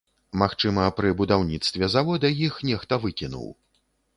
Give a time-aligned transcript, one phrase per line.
[0.41, 3.47] Магчыма, пры будаўніцтве завода іх нехта выкінуў.